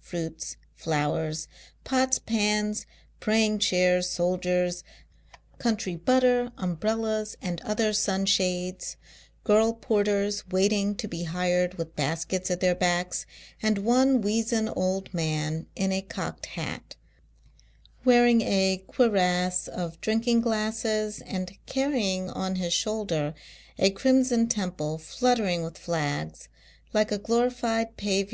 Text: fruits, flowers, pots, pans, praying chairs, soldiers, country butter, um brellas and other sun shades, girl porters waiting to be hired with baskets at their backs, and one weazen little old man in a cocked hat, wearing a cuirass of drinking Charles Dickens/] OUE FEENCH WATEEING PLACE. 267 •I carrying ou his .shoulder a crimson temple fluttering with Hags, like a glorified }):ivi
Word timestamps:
fruits, 0.00 0.56
flowers, 0.74 1.46
pots, 1.84 2.18
pans, 2.18 2.84
praying 3.20 3.60
chairs, 3.60 4.10
soldiers, 4.10 4.82
country 5.58 5.94
butter, 5.94 6.50
um 6.58 6.74
brellas 6.76 7.36
and 7.40 7.60
other 7.60 7.92
sun 7.92 8.26
shades, 8.26 8.96
girl 9.44 9.72
porters 9.72 10.42
waiting 10.50 10.96
to 10.96 11.06
be 11.06 11.22
hired 11.24 11.78
with 11.78 11.94
baskets 11.94 12.50
at 12.50 12.58
their 12.58 12.74
backs, 12.74 13.24
and 13.62 13.78
one 13.78 14.20
weazen 14.20 14.64
little 14.66 14.82
old 14.82 15.14
man 15.14 15.64
in 15.76 15.92
a 15.92 16.02
cocked 16.02 16.46
hat, 16.46 16.96
wearing 18.04 18.40
a 18.42 18.82
cuirass 18.88 19.68
of 19.68 20.00
drinking 20.00 20.42
Charles 20.42 20.82
Dickens/] 20.82 20.82
OUE 20.82 20.82
FEENCH 20.82 21.04
WATEEING 21.04 21.46
PLACE. 21.46 21.72
267 21.72 22.26
•I 22.26 22.26
carrying 22.26 22.30
ou 22.30 22.60
his 22.60 22.72
.shoulder 22.74 23.34
a 23.78 23.90
crimson 23.90 24.48
temple 24.48 24.98
fluttering 24.98 25.62
with 25.62 25.78
Hags, 25.86 26.48
like 26.92 27.12
a 27.12 27.18
glorified 27.18 27.92
}):ivi 28.00 28.26